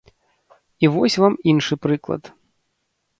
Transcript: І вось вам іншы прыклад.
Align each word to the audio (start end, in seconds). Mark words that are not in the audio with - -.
І 0.85 0.87
вось 0.95 1.17
вам 1.23 1.33
іншы 1.53 1.73
прыклад. 1.83 2.23